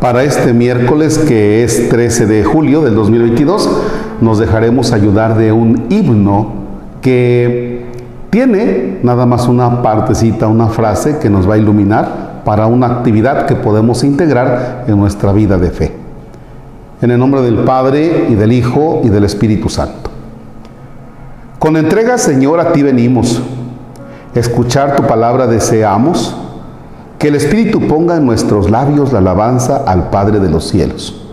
Para 0.00 0.22
este 0.22 0.54
miércoles, 0.54 1.18
que 1.18 1.64
es 1.64 1.88
13 1.88 2.26
de 2.26 2.44
julio 2.44 2.82
del 2.82 2.94
2022, 2.94 3.68
nos 4.20 4.38
dejaremos 4.38 4.92
ayudar 4.92 5.36
de 5.36 5.52
un 5.52 5.86
himno 5.90 6.52
que 7.02 7.84
tiene 8.30 9.00
nada 9.02 9.26
más 9.26 9.48
una 9.48 9.82
partecita, 9.82 10.46
una 10.46 10.68
frase 10.68 11.18
que 11.18 11.28
nos 11.28 11.48
va 11.48 11.54
a 11.54 11.58
iluminar 11.58 12.42
para 12.44 12.66
una 12.66 12.86
actividad 12.86 13.46
que 13.46 13.56
podemos 13.56 14.04
integrar 14.04 14.84
en 14.86 14.96
nuestra 14.96 15.32
vida 15.32 15.58
de 15.58 15.70
fe. 15.70 15.92
En 17.02 17.10
el 17.10 17.18
nombre 17.18 17.42
del 17.42 17.58
Padre 17.58 18.28
y 18.30 18.34
del 18.34 18.52
Hijo 18.52 19.02
y 19.04 19.08
del 19.08 19.24
Espíritu 19.24 19.68
Santo. 19.68 20.10
Con 21.58 21.76
entrega, 21.76 22.18
Señor, 22.18 22.60
a 22.60 22.72
ti 22.72 22.82
venimos. 22.82 23.42
Escuchar 24.34 24.94
tu 24.94 25.04
palabra 25.04 25.46
deseamos 25.46 26.36
que 27.18 27.28
el 27.28 27.34
Espíritu 27.34 27.88
ponga 27.88 28.16
en 28.16 28.26
nuestros 28.26 28.70
labios 28.70 29.12
la 29.12 29.20
alabanza 29.20 29.84
al 29.86 30.10
Padre 30.10 30.38
de 30.38 30.50
los 30.50 30.68
cielos. 30.68 31.24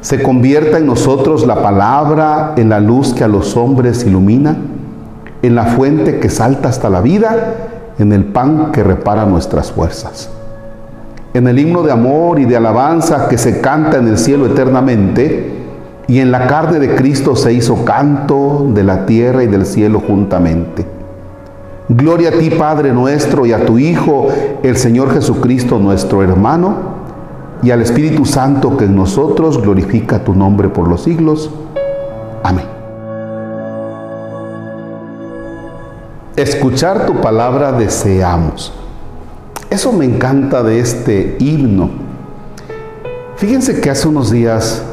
Se 0.00 0.22
convierta 0.22 0.78
en 0.78 0.86
nosotros 0.86 1.46
la 1.46 1.62
palabra 1.62 2.54
en 2.56 2.70
la 2.70 2.80
luz 2.80 3.12
que 3.12 3.22
a 3.22 3.28
los 3.28 3.54
hombres 3.56 4.04
ilumina, 4.04 4.56
en 5.42 5.54
la 5.54 5.66
fuente 5.66 6.18
que 6.20 6.30
salta 6.30 6.70
hasta 6.70 6.88
la 6.88 7.02
vida, 7.02 7.54
en 7.98 8.12
el 8.12 8.24
pan 8.24 8.72
que 8.72 8.82
repara 8.82 9.26
nuestras 9.26 9.70
fuerzas. 9.70 10.30
En 11.34 11.46
el 11.46 11.58
himno 11.58 11.82
de 11.82 11.92
amor 11.92 12.40
y 12.40 12.46
de 12.46 12.56
alabanza 12.56 13.28
que 13.28 13.36
se 13.36 13.60
canta 13.60 13.98
en 13.98 14.08
el 14.08 14.16
cielo 14.16 14.46
eternamente, 14.46 15.58
y 16.08 16.18
en 16.18 16.32
la 16.32 16.46
carne 16.46 16.78
de 16.78 16.94
Cristo 16.96 17.36
se 17.36 17.52
hizo 17.52 17.84
canto 17.84 18.66
de 18.74 18.84
la 18.84 19.04
tierra 19.04 19.44
y 19.44 19.46
del 19.46 19.66
cielo 19.66 20.02
juntamente. 20.04 20.99
Gloria 21.92 22.28
a 22.28 22.32
ti, 22.38 22.50
Padre 22.50 22.92
nuestro, 22.92 23.46
y 23.46 23.52
a 23.52 23.66
tu 23.66 23.76
Hijo, 23.76 24.28
el 24.62 24.76
Señor 24.76 25.12
Jesucristo, 25.12 25.80
nuestro 25.80 26.22
hermano, 26.22 26.76
y 27.64 27.72
al 27.72 27.82
Espíritu 27.82 28.24
Santo 28.24 28.76
que 28.76 28.84
en 28.84 28.94
nosotros 28.94 29.60
glorifica 29.60 30.22
tu 30.22 30.32
nombre 30.32 30.68
por 30.68 30.86
los 30.86 31.02
siglos. 31.02 31.50
Amén. 32.44 32.64
Escuchar 36.36 37.06
tu 37.06 37.20
palabra 37.20 37.72
deseamos. 37.72 38.72
Eso 39.68 39.92
me 39.92 40.04
encanta 40.04 40.62
de 40.62 40.78
este 40.78 41.38
himno. 41.40 41.90
Fíjense 43.34 43.80
que 43.80 43.90
hace 43.90 44.06
unos 44.06 44.30
días, 44.30 44.84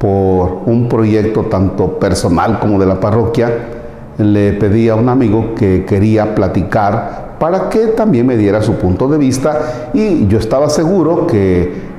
por 0.00 0.62
un 0.66 0.88
proyecto 0.88 1.44
tanto 1.44 2.00
personal 2.00 2.58
como 2.58 2.80
de 2.80 2.86
la 2.86 2.98
parroquia, 2.98 3.79
le 4.20 4.52
pedí 4.52 4.88
a 4.88 4.94
un 4.94 5.08
amigo 5.08 5.54
que 5.54 5.84
quería 5.84 6.34
platicar 6.34 7.36
para 7.38 7.68
que 7.68 7.86
también 7.88 8.26
me 8.26 8.36
diera 8.36 8.62
su 8.62 8.74
punto 8.74 9.08
de 9.08 9.18
vista 9.18 9.90
y 9.94 10.26
yo 10.26 10.38
estaba 10.38 10.68
seguro 10.68 11.26
que 11.26 11.90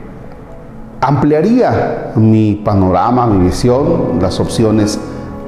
ampliaría 1.02 2.12
mi 2.16 2.62
panorama, 2.64 3.26
mi 3.26 3.46
visión, 3.46 4.20
las 4.22 4.40
opciones 4.40 5.00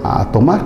a 0.03 0.25
tomar. 0.31 0.61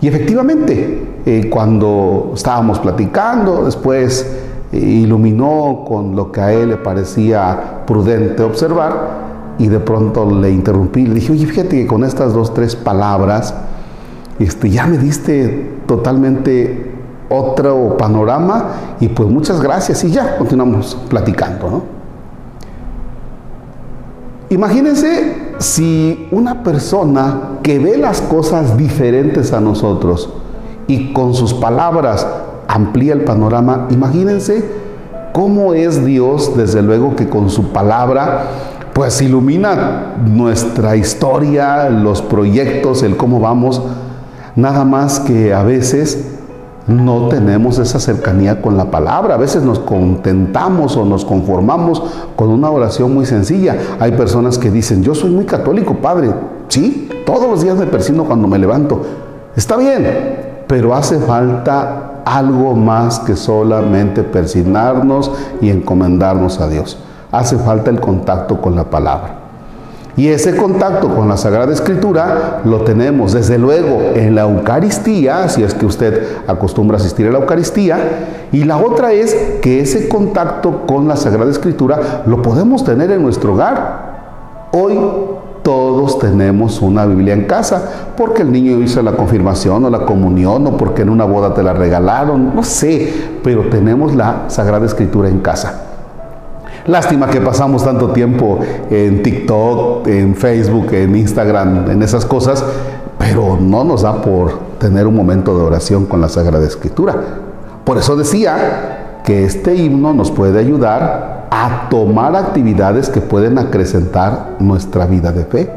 Y 0.00 0.08
efectivamente, 0.08 1.06
eh, 1.24 1.48
cuando 1.48 2.32
estábamos 2.34 2.78
platicando, 2.78 3.64
después 3.64 4.30
eh, 4.70 4.78
iluminó 4.78 5.84
con 5.88 6.14
lo 6.14 6.30
que 6.30 6.40
a 6.42 6.52
él 6.52 6.68
le 6.68 6.76
parecía 6.76 7.82
prudente 7.86 8.42
observar 8.42 9.24
y 9.58 9.68
de 9.68 9.80
pronto 9.80 10.30
le 10.30 10.50
interrumpí, 10.50 11.06
le 11.06 11.14
dije, 11.14 11.32
oye, 11.32 11.46
fíjate 11.46 11.70
que 11.70 11.86
con 11.86 12.04
estas 12.04 12.34
dos, 12.34 12.52
tres 12.52 12.76
palabras, 12.76 13.54
este, 14.38 14.70
ya 14.70 14.86
me 14.86 14.98
diste 14.98 15.78
totalmente 15.86 16.92
otro 17.28 17.96
panorama 17.96 18.96
y 19.00 19.08
pues 19.08 19.28
muchas 19.28 19.60
gracias 19.60 20.04
y 20.04 20.10
ya 20.10 20.36
continuamos 20.36 20.96
platicando. 21.08 21.70
¿no? 21.70 21.82
Imagínense 24.50 25.54
si 25.58 26.28
una 26.30 26.62
persona 26.62 27.58
que 27.62 27.78
ve 27.78 27.96
las 27.96 28.20
cosas 28.20 28.76
diferentes 28.76 29.52
a 29.52 29.60
nosotros 29.60 30.30
y 30.86 31.12
con 31.12 31.34
sus 31.34 31.54
palabras 31.54 32.26
amplía 32.68 33.14
el 33.14 33.24
panorama, 33.24 33.86
imagínense 33.90 34.64
cómo 35.32 35.74
es 35.74 36.04
Dios, 36.04 36.56
desde 36.56 36.82
luego 36.82 37.16
que 37.16 37.28
con 37.28 37.50
su 37.50 37.72
palabra, 37.72 38.46
pues 38.92 39.20
ilumina 39.22 40.14
nuestra 40.24 40.94
historia, 40.94 41.88
los 41.90 42.22
proyectos, 42.22 43.02
el 43.02 43.16
cómo 43.16 43.40
vamos 43.40 43.82
Nada 44.56 44.84
más 44.84 45.20
que 45.20 45.52
a 45.52 45.62
veces 45.62 46.24
no 46.86 47.28
tenemos 47.28 47.78
esa 47.78 47.98
cercanía 47.98 48.60
con 48.60 48.76
la 48.76 48.90
palabra. 48.90 49.34
A 49.34 49.38
veces 49.38 49.62
nos 49.62 49.78
contentamos 49.78 50.96
o 50.96 51.04
nos 51.04 51.24
conformamos 51.24 52.02
con 52.36 52.50
una 52.50 52.70
oración 52.70 53.14
muy 53.14 53.26
sencilla. 53.26 53.76
Hay 53.98 54.12
personas 54.12 54.58
que 54.58 54.70
dicen, 54.70 55.02
yo 55.02 55.14
soy 55.14 55.30
muy 55.30 55.44
católico, 55.44 55.94
Padre. 55.96 56.30
Sí, 56.68 57.08
todos 57.24 57.48
los 57.48 57.62
días 57.62 57.76
me 57.76 57.86
persino 57.86 58.24
cuando 58.24 58.46
me 58.46 58.58
levanto. 58.58 59.02
Está 59.56 59.76
bien, 59.76 60.06
pero 60.66 60.94
hace 60.94 61.18
falta 61.18 62.22
algo 62.24 62.74
más 62.74 63.20
que 63.20 63.36
solamente 63.36 64.22
persignarnos 64.22 65.30
y 65.60 65.70
encomendarnos 65.70 66.60
a 66.60 66.68
Dios. 66.68 66.98
Hace 67.32 67.56
falta 67.56 67.90
el 67.90 68.00
contacto 68.00 68.60
con 68.60 68.76
la 68.76 68.84
palabra. 68.84 69.43
Y 70.16 70.28
ese 70.28 70.56
contacto 70.56 71.12
con 71.12 71.28
la 71.28 71.36
Sagrada 71.36 71.72
Escritura 71.72 72.60
lo 72.64 72.82
tenemos 72.82 73.32
desde 73.32 73.58
luego 73.58 74.00
en 74.14 74.36
la 74.36 74.42
Eucaristía, 74.42 75.48
si 75.48 75.64
es 75.64 75.74
que 75.74 75.86
usted 75.86 76.22
acostumbra 76.46 76.98
asistir 76.98 77.26
a 77.26 77.32
la 77.32 77.38
Eucaristía, 77.38 78.48
y 78.52 78.62
la 78.62 78.76
otra 78.76 79.12
es 79.12 79.34
que 79.60 79.80
ese 79.80 80.08
contacto 80.08 80.86
con 80.86 81.08
la 81.08 81.16
Sagrada 81.16 81.50
Escritura 81.50 82.22
lo 82.26 82.42
podemos 82.42 82.84
tener 82.84 83.10
en 83.10 83.22
nuestro 83.22 83.54
hogar. 83.54 84.68
Hoy 84.70 84.96
todos 85.64 86.20
tenemos 86.20 86.80
una 86.80 87.06
Biblia 87.06 87.34
en 87.34 87.46
casa, 87.46 88.12
porque 88.16 88.42
el 88.42 88.52
niño 88.52 88.80
hizo 88.82 89.02
la 89.02 89.12
confirmación 89.12 89.84
o 89.84 89.90
la 89.90 90.04
comunión, 90.04 90.64
o 90.68 90.76
porque 90.76 91.02
en 91.02 91.08
una 91.08 91.24
boda 91.24 91.54
te 91.54 91.64
la 91.64 91.72
regalaron, 91.72 92.54
no 92.54 92.62
sé, 92.62 93.12
pero 93.42 93.68
tenemos 93.68 94.14
la 94.14 94.44
Sagrada 94.46 94.86
Escritura 94.86 95.28
en 95.28 95.40
casa. 95.40 95.93
Lástima 96.86 97.28
que 97.28 97.40
pasamos 97.40 97.82
tanto 97.82 98.10
tiempo 98.10 98.58
en 98.90 99.22
TikTok, 99.22 100.06
en 100.06 100.34
Facebook, 100.34 100.92
en 100.92 101.16
Instagram, 101.16 101.90
en 101.90 102.02
esas 102.02 102.26
cosas, 102.26 102.62
pero 103.18 103.56
no 103.58 103.84
nos 103.84 104.02
da 104.02 104.20
por 104.20 104.58
tener 104.78 105.06
un 105.06 105.16
momento 105.16 105.56
de 105.56 105.64
oración 105.64 106.04
con 106.04 106.20
la 106.20 106.28
Sagrada 106.28 106.66
Escritura. 106.66 107.16
Por 107.84 107.96
eso 107.96 108.16
decía 108.16 109.20
que 109.24 109.44
este 109.44 109.74
himno 109.74 110.12
nos 110.12 110.30
puede 110.30 110.58
ayudar 110.58 111.46
a 111.50 111.88
tomar 111.88 112.36
actividades 112.36 113.08
que 113.08 113.22
pueden 113.22 113.58
acrecentar 113.58 114.56
nuestra 114.58 115.06
vida 115.06 115.32
de 115.32 115.46
fe. 115.46 115.70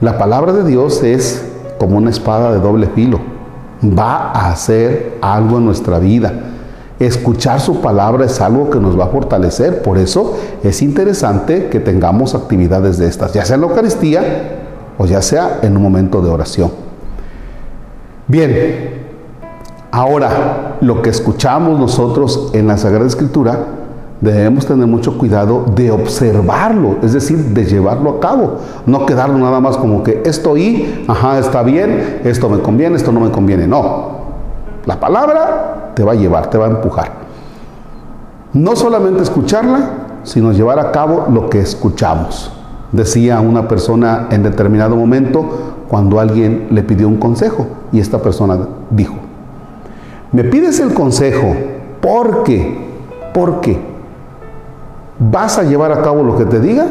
La 0.00 0.18
palabra 0.18 0.52
de 0.52 0.64
Dios 0.64 1.04
es 1.04 1.46
como 1.78 1.96
una 1.98 2.10
espada 2.10 2.50
de 2.50 2.58
doble 2.58 2.88
filo. 2.88 3.20
Va 3.84 4.32
a 4.32 4.50
hacer 4.50 5.18
algo 5.20 5.58
en 5.58 5.66
nuestra 5.66 6.00
vida 6.00 6.32
Escuchar 6.98 7.60
su 7.60 7.80
palabra 7.80 8.26
es 8.26 8.40
algo 8.40 8.70
que 8.70 8.78
nos 8.78 8.98
va 8.98 9.04
a 9.04 9.08
fortalecer. 9.08 9.82
Por 9.82 9.98
eso 9.98 10.36
es 10.62 10.82
interesante 10.82 11.68
que 11.68 11.80
tengamos 11.80 12.34
actividades 12.34 12.98
de 12.98 13.08
estas, 13.08 13.32
ya 13.32 13.44
sea 13.44 13.56
en 13.56 13.62
la 13.62 13.66
Eucaristía 13.68 14.22
o 14.98 15.06
ya 15.06 15.22
sea 15.22 15.60
en 15.62 15.76
un 15.76 15.82
momento 15.82 16.22
de 16.22 16.30
oración. 16.30 16.70
Bien, 18.28 19.02
ahora 19.90 20.76
lo 20.80 21.02
que 21.02 21.10
escuchamos 21.10 21.78
nosotros 21.78 22.50
en 22.54 22.66
la 22.66 22.78
Sagrada 22.78 23.06
Escritura, 23.06 23.58
debemos 24.20 24.64
tener 24.64 24.86
mucho 24.86 25.18
cuidado 25.18 25.64
de 25.74 25.90
observarlo, 25.90 26.98
es 27.02 27.12
decir, 27.12 27.38
de 27.38 27.64
llevarlo 27.64 28.10
a 28.10 28.20
cabo, 28.20 28.58
no 28.86 29.04
quedarlo 29.04 29.36
nada 29.36 29.60
más 29.60 29.76
como 29.76 30.04
que 30.04 30.22
esto 30.24 30.54
ajá, 31.08 31.40
está 31.40 31.62
bien, 31.62 32.20
esto 32.24 32.48
me 32.48 32.60
conviene, 32.60 32.96
esto 32.96 33.10
no 33.10 33.18
me 33.18 33.30
conviene, 33.30 33.66
no. 33.66 34.21
La 34.86 34.98
palabra 34.98 35.92
te 35.94 36.02
va 36.02 36.12
a 36.12 36.14
llevar, 36.14 36.50
te 36.50 36.58
va 36.58 36.66
a 36.66 36.70
empujar. 36.70 37.12
No 38.52 38.76
solamente 38.76 39.22
escucharla, 39.22 39.90
sino 40.24 40.52
llevar 40.52 40.78
a 40.78 40.92
cabo 40.92 41.26
lo 41.30 41.48
que 41.48 41.60
escuchamos. 41.60 42.52
Decía 42.90 43.40
una 43.40 43.68
persona 43.68 44.28
en 44.30 44.42
determinado 44.42 44.96
momento 44.96 45.44
cuando 45.88 46.20
alguien 46.20 46.68
le 46.70 46.82
pidió 46.82 47.08
un 47.08 47.16
consejo 47.16 47.66
y 47.92 48.00
esta 48.00 48.18
persona 48.18 48.58
dijo, 48.90 49.14
me 50.32 50.44
pides 50.44 50.80
el 50.80 50.94
consejo 50.94 51.54
porque, 52.00 52.78
porque 53.32 53.78
vas 55.18 55.58
a 55.58 55.62
llevar 55.62 55.92
a 55.92 56.02
cabo 56.02 56.22
lo 56.22 56.36
que 56.36 56.44
te 56.44 56.60
diga, 56.60 56.86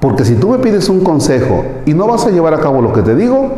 porque 0.00 0.24
si 0.24 0.36
tú 0.36 0.50
me 0.50 0.58
pides 0.58 0.88
un 0.88 1.00
consejo 1.00 1.64
y 1.84 1.94
no 1.94 2.06
vas 2.06 2.26
a 2.26 2.30
llevar 2.30 2.54
a 2.54 2.60
cabo 2.60 2.80
lo 2.80 2.92
que 2.92 3.02
te 3.02 3.14
digo, 3.14 3.48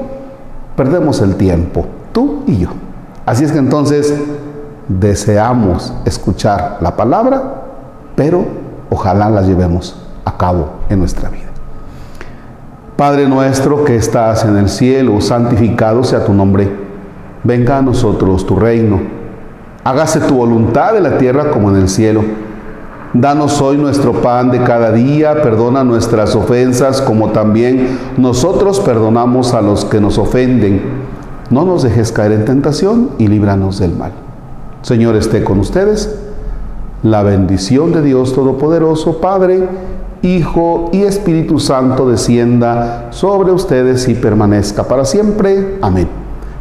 perdemos 0.77 1.21
el 1.21 1.37
tiempo, 1.37 1.87
tú 2.13 2.43
y 2.47 2.59
yo. 2.59 2.69
Así 3.25 3.45
es 3.45 3.53
que 3.53 3.59
entonces 3.59 4.15
deseamos 4.89 5.93
escuchar 6.05 6.79
la 6.81 6.97
palabra, 6.97 7.63
pero 8.17 8.45
ojalá 8.91 9.31
la 9.31 9.43
llevemos 9.43 9.97
a 10.25 10.37
cabo 10.37 10.71
en 10.89 10.99
nuestra 10.99 11.29
vida. 11.29 11.53
Padre 12.97 13.29
nuestro 13.29 13.85
que 13.85 13.97
estás 13.97 14.45
en 14.45 14.57
el 14.57 14.69
cielo, 14.69 15.21
santificado 15.21 16.05
sea 16.05 16.25
tu 16.25 16.33
nombre. 16.33 16.71
Venga 17.43 17.79
a 17.79 17.83
nosotros 17.83 18.47
tu 18.47 18.57
reino. 18.57 19.01
Hágase 19.83 20.21
tu 20.21 20.37
voluntad 20.37 20.97
en 20.97 21.05
la 21.05 21.19
tierra 21.19 21.51
como 21.51 21.71
en 21.71 21.77
el 21.77 21.89
cielo. 21.89 22.23
Danos 23.15 23.61
hoy 23.61 23.77
nuestro 23.77 24.13
pan 24.23 24.51
de 24.51 24.63
cada 24.63 24.93
día, 24.93 25.43
perdona 25.43 25.85
nuestras 25.85 26.35
ofensas 26.35 27.03
como 27.03 27.31
también 27.31 27.99
nosotros 28.17 28.81
perdonamos 28.81 29.53
a 29.53 29.61
los 29.61 29.85
que 29.85 30.01
nos 30.01 30.19
ofenden. 30.19 31.02
No 31.53 31.67
nos 31.67 31.83
dejes 31.83 32.13
caer 32.13 32.33
en 32.33 32.47
tentación 32.47 33.11
y 33.19 33.29
líbranos 33.29 33.79
del 33.79 33.95
mal. 33.95 34.13
Señor 34.81 35.17
esté 35.17 35.45
con 35.45 35.59
ustedes. 35.59 36.19
La 37.03 37.23
bendición 37.23 37.93
de 37.93 38.01
Dios 38.01 38.35
Todopoderoso, 38.35 39.21
Padre, 39.21 39.69
Hijo 40.23 40.89
y 40.95 41.03
Espíritu 41.03 41.61
Santo 41.61 42.09
descienda 42.09 43.09
sobre 43.11 43.53
ustedes 43.53 44.09
y 44.09 44.15
permanezca 44.15 44.85
para 44.85 45.05
siempre. 45.05 45.77
Amén. 45.83 46.09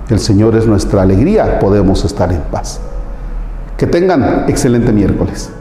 El 0.10 0.20
Señor 0.20 0.58
es 0.58 0.68
nuestra 0.68 1.04
alegría, 1.04 1.58
podemos 1.60 2.04
estar 2.04 2.30
en 2.34 2.42
paz. 2.52 2.82
Que 3.78 3.88
tengan 3.88 4.44
excelente 4.50 4.92
miércoles. 4.92 5.52